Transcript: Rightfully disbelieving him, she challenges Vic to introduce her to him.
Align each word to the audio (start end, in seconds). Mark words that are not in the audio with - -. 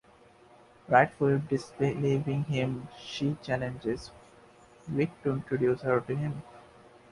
Rightfully 0.89 1.37
disbelieving 1.47 2.45
him, 2.45 2.87
she 2.97 3.37
challenges 3.43 4.09
Vic 4.87 5.11
to 5.21 5.31
introduce 5.33 5.81
her 5.81 6.01
to 6.01 6.15
him. 6.15 6.41